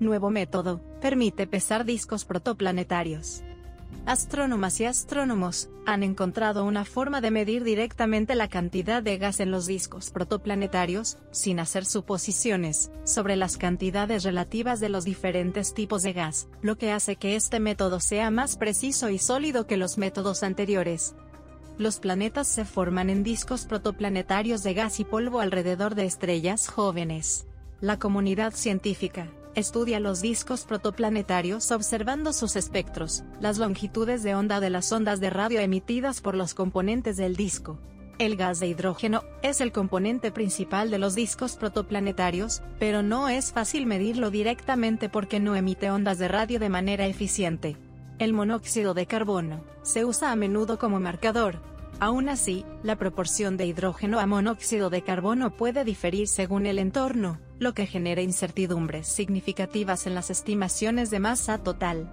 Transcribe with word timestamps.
nuevo 0.00 0.30
método, 0.30 0.80
permite 1.00 1.46
pesar 1.46 1.84
discos 1.84 2.24
protoplanetarios. 2.24 3.42
Astrónomas 4.06 4.80
y 4.80 4.86
astrónomos 4.86 5.68
han 5.84 6.02
encontrado 6.02 6.64
una 6.64 6.86
forma 6.86 7.20
de 7.20 7.30
medir 7.30 7.62
directamente 7.62 8.34
la 8.34 8.48
cantidad 8.48 9.02
de 9.02 9.18
gas 9.18 9.38
en 9.38 9.50
los 9.50 9.66
discos 9.66 10.10
protoplanetarios, 10.10 11.18
sin 11.30 11.60
hacer 11.60 11.84
suposiciones 11.84 12.90
sobre 13.04 13.36
las 13.36 13.58
cantidades 13.58 14.24
relativas 14.24 14.80
de 14.80 14.88
los 14.88 15.04
diferentes 15.04 15.74
tipos 15.74 16.02
de 16.02 16.14
gas, 16.14 16.48
lo 16.62 16.78
que 16.78 16.90
hace 16.90 17.16
que 17.16 17.36
este 17.36 17.60
método 17.60 18.00
sea 18.00 18.30
más 18.30 18.56
preciso 18.56 19.10
y 19.10 19.18
sólido 19.18 19.66
que 19.66 19.76
los 19.76 19.98
métodos 19.98 20.42
anteriores. 20.42 21.14
Los 21.76 22.00
planetas 22.00 22.48
se 22.48 22.64
forman 22.64 23.10
en 23.10 23.22
discos 23.22 23.66
protoplanetarios 23.66 24.62
de 24.62 24.72
gas 24.72 25.00
y 25.00 25.04
polvo 25.04 25.40
alrededor 25.40 25.94
de 25.94 26.06
estrellas 26.06 26.66
jóvenes. 26.66 27.46
La 27.80 27.98
comunidad 27.98 28.54
científica 28.54 29.28
estudia 29.54 30.00
los 30.00 30.20
discos 30.20 30.64
protoplanetarios 30.64 31.70
observando 31.70 32.32
sus 32.32 32.56
espectros, 32.56 33.24
las 33.40 33.58
longitudes 33.58 34.22
de 34.22 34.34
onda 34.34 34.60
de 34.60 34.70
las 34.70 34.90
ondas 34.92 35.20
de 35.20 35.30
radio 35.30 35.60
emitidas 35.60 36.20
por 36.20 36.34
los 36.34 36.54
componentes 36.54 37.16
del 37.16 37.36
disco. 37.36 37.78
El 38.18 38.34
gas 38.34 38.58
de 38.58 38.66
hidrógeno 38.66 39.22
es 39.42 39.60
el 39.60 39.70
componente 39.70 40.32
principal 40.32 40.90
de 40.90 40.98
los 40.98 41.14
discos 41.14 41.56
protoplanetarios, 41.56 42.62
pero 42.80 43.02
no 43.04 43.28
es 43.28 43.52
fácil 43.52 43.86
medirlo 43.86 44.30
directamente 44.32 45.08
porque 45.08 45.38
no 45.38 45.54
emite 45.54 45.90
ondas 45.90 46.18
de 46.18 46.26
radio 46.26 46.58
de 46.58 46.68
manera 46.68 47.06
eficiente. 47.06 47.76
El 48.18 48.32
monóxido 48.32 48.92
de 48.92 49.06
carbono 49.06 49.62
se 49.82 50.04
usa 50.04 50.32
a 50.32 50.36
menudo 50.36 50.80
como 50.80 50.98
marcador. 50.98 51.60
Aún 52.00 52.28
así, 52.28 52.64
la 52.84 52.96
proporción 52.96 53.56
de 53.56 53.66
hidrógeno 53.66 54.20
a 54.20 54.26
monóxido 54.26 54.88
de 54.88 55.02
carbono 55.02 55.50
puede 55.56 55.84
diferir 55.84 56.28
según 56.28 56.66
el 56.66 56.78
entorno, 56.78 57.40
lo 57.58 57.74
que 57.74 57.86
genera 57.86 58.22
incertidumbres 58.22 59.08
significativas 59.08 60.06
en 60.06 60.14
las 60.14 60.30
estimaciones 60.30 61.10
de 61.10 61.18
masa 61.18 61.58
total. 61.58 62.08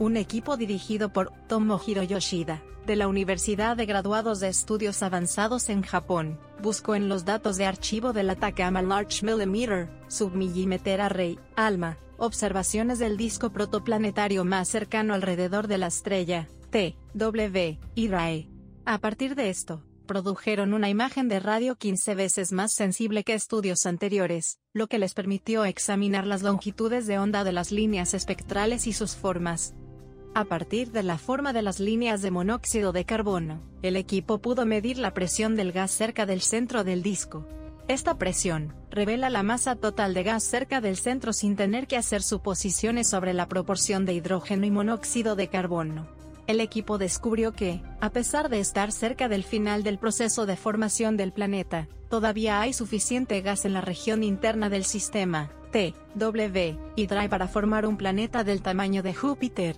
Un 0.00 0.16
equipo 0.16 0.56
dirigido 0.56 1.12
por 1.12 1.32
Tomohiro 1.46 2.02
Yoshida, 2.02 2.62
de 2.84 2.96
la 2.96 3.06
Universidad 3.06 3.76
de 3.76 3.86
Graduados 3.86 4.40
de 4.40 4.48
Estudios 4.48 5.04
Avanzados 5.04 5.68
en 5.68 5.82
Japón, 5.82 6.40
buscó 6.60 6.96
en 6.96 7.08
los 7.08 7.24
datos 7.24 7.56
de 7.56 7.66
archivo 7.66 8.12
del 8.12 8.28
Atacama 8.28 8.82
Large 8.82 9.24
Millimeter, 9.24 9.88
Submillimeter 10.08 11.00
Array, 11.00 11.38
ALMA, 11.54 11.96
observaciones 12.16 12.98
del 12.98 13.16
disco 13.16 13.50
protoplanetario 13.50 14.44
más 14.44 14.68
cercano 14.68 15.14
alrededor 15.14 15.68
de 15.68 15.78
la 15.78 15.86
estrella, 15.86 16.48
T, 16.70 16.96
W, 17.14 17.78
y 17.94 18.08
RAE. 18.08 18.51
A 18.84 18.98
partir 18.98 19.34
de 19.34 19.48
esto, 19.48 19.84
produjeron 20.06 20.74
una 20.74 20.88
imagen 20.88 21.28
de 21.28 21.38
radio 21.40 21.76
15 21.76 22.14
veces 22.14 22.52
más 22.52 22.72
sensible 22.72 23.22
que 23.22 23.34
estudios 23.34 23.86
anteriores, 23.86 24.58
lo 24.72 24.88
que 24.88 24.98
les 24.98 25.14
permitió 25.14 25.64
examinar 25.64 26.26
las 26.26 26.42
longitudes 26.42 27.06
de 27.06 27.18
onda 27.18 27.44
de 27.44 27.52
las 27.52 27.70
líneas 27.70 28.12
espectrales 28.12 28.86
y 28.86 28.92
sus 28.92 29.14
formas. 29.14 29.74
A 30.34 30.44
partir 30.44 30.90
de 30.90 31.02
la 31.02 31.18
forma 31.18 31.52
de 31.52 31.62
las 31.62 31.78
líneas 31.78 32.22
de 32.22 32.30
monóxido 32.30 32.92
de 32.92 33.04
carbono, 33.04 33.62
el 33.82 33.96
equipo 33.96 34.40
pudo 34.40 34.66
medir 34.66 34.98
la 34.98 35.14
presión 35.14 35.54
del 35.54 35.72
gas 35.72 35.90
cerca 35.90 36.26
del 36.26 36.40
centro 36.40 36.82
del 36.82 37.02
disco, 37.02 37.46
esta 37.88 38.16
presión 38.16 38.74
revela 38.90 39.28
la 39.28 39.42
masa 39.42 39.74
total 39.74 40.14
de 40.14 40.22
gas 40.22 40.44
cerca 40.44 40.80
del 40.80 40.96
centro 40.96 41.32
sin 41.32 41.56
tener 41.56 41.88
que 41.88 41.96
hacer 41.96 42.22
suposiciones 42.22 43.10
sobre 43.10 43.34
la 43.34 43.48
proporción 43.48 44.06
de 44.06 44.14
hidrógeno 44.14 44.64
y 44.66 44.70
monóxido 44.70 45.34
de 45.34 45.48
carbono. 45.48 46.21
El 46.52 46.60
equipo 46.60 46.98
descubrió 46.98 47.52
que, 47.52 47.80
a 48.02 48.10
pesar 48.10 48.50
de 48.50 48.60
estar 48.60 48.92
cerca 48.92 49.26
del 49.30 49.42
final 49.42 49.82
del 49.82 49.96
proceso 49.96 50.44
de 50.44 50.56
formación 50.56 51.16
del 51.16 51.32
planeta, 51.32 51.88
todavía 52.10 52.60
hay 52.60 52.74
suficiente 52.74 53.40
gas 53.40 53.64
en 53.64 53.72
la 53.72 53.80
región 53.80 54.22
interna 54.22 54.68
del 54.68 54.84
sistema, 54.84 55.50
T, 55.70 55.94
W, 56.14 56.78
y 56.94 57.06
DRY 57.06 57.28
para 57.28 57.48
formar 57.48 57.86
un 57.86 57.96
planeta 57.96 58.44
del 58.44 58.60
tamaño 58.60 59.02
de 59.02 59.14
Júpiter. 59.14 59.76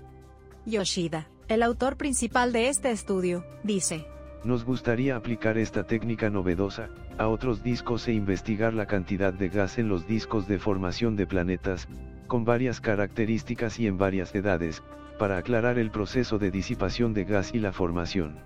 Yoshida, 0.67 1.29
el 1.47 1.63
autor 1.63 1.97
principal 1.97 2.53
de 2.53 2.69
este 2.69 2.91
estudio, 2.91 3.45
dice, 3.63 4.09
nos 4.43 4.65
gustaría 4.65 5.15
aplicar 5.15 5.59
esta 5.59 5.84
técnica 5.84 6.29
novedosa, 6.29 6.89
a 7.19 7.29
otros 7.29 7.63
discos 7.63 8.09
e 8.09 8.15
investigar 8.15 8.75
la 8.75 8.87
cantidad 8.87 9.33
de 9.33 9.49
gas 9.49 9.79
en 9.79 9.89
los 9.89 10.09
discos 10.09 10.49
de 10.49 10.59
formación 10.59 11.15
de 11.15 11.29
planetas, 11.29 11.87
con 12.27 12.45
varias 12.45 12.81
características 12.81 13.79
y 13.79 13.87
en 13.87 13.97
varias 13.97 14.34
edades, 14.34 14.83
para 15.19 15.39
aclarar 15.39 15.79
el 15.79 15.91
proceso 15.91 16.39
de 16.39 16.51
disipación 16.51 17.15
de 17.15 17.25
gas 17.25 17.55
y 17.55 17.59
la 17.59 17.73
formación. 17.73 18.37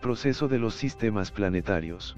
Proceso 0.00 0.48
de 0.48 0.58
los 0.58 0.74
sistemas 0.74 1.30
planetarios. 1.30 2.16